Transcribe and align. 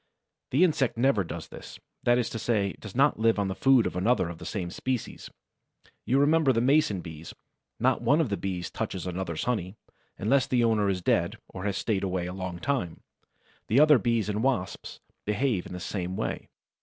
The 0.49 0.63
insect 0.63 0.97
never 0.97 1.23
does 1.23 1.49
this; 1.49 1.79
that 2.01 2.17
is 2.17 2.27
to 2.31 2.39
say, 2.39 2.69
it 2.71 2.79
does 2.79 2.95
not 2.95 3.19
live 3.19 3.37
on 3.37 3.49
the 3.49 3.53
food 3.53 3.85
of 3.85 3.95
another 3.95 4.29
of 4.29 4.39
the 4.39 4.47
same 4.47 4.71
species. 4.71 5.29
You 6.07 6.17
remember 6.17 6.51
the 6.51 6.59
Mason 6.59 7.01
bees: 7.01 7.35
not 7.79 8.01
one 8.01 8.19
of 8.19 8.29
the 8.29 8.35
Bees 8.35 8.71
touches 8.71 9.05
another's 9.05 9.43
honey, 9.43 9.75
unless 10.17 10.47
the 10.47 10.63
owner 10.63 10.89
is 10.89 11.03
dead 11.03 11.37
or 11.49 11.65
has 11.65 11.77
stayed 11.77 12.03
away 12.03 12.25
a 12.25 12.33
long 12.33 12.57
time. 12.57 13.01
The 13.67 13.79
other 13.79 13.99
Bees 13.99 14.27
and 14.27 14.41
Wasps 14.41 14.99
behave 15.23 15.67
in 15.67 15.73
the 15.73 15.79
same 15.79 16.17
way. 16.17 16.49